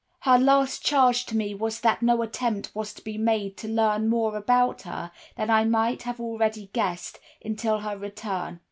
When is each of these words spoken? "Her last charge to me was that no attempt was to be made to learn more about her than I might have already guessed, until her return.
"Her 0.21 0.39
last 0.39 0.83
charge 0.83 1.27
to 1.27 1.37
me 1.37 1.53
was 1.53 1.81
that 1.81 2.01
no 2.01 2.23
attempt 2.23 2.73
was 2.73 2.91
to 2.95 3.03
be 3.03 3.19
made 3.19 3.55
to 3.57 3.67
learn 3.67 4.09
more 4.09 4.35
about 4.35 4.81
her 4.81 5.11
than 5.35 5.51
I 5.51 5.63
might 5.63 6.01
have 6.01 6.19
already 6.19 6.71
guessed, 6.73 7.19
until 7.45 7.81
her 7.81 7.95
return. 7.95 8.59